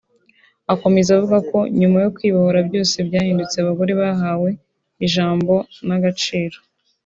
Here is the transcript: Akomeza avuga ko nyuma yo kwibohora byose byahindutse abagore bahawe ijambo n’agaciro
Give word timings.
Akomeza 0.73 1.09
avuga 1.17 1.37
ko 1.49 1.57
nyuma 1.79 1.97
yo 2.03 2.09
kwibohora 2.15 2.59
byose 2.67 2.95
byahindutse 3.07 3.55
abagore 3.59 3.91
bahawe 4.01 4.49
ijambo 5.05 5.53
n’agaciro 5.87 6.57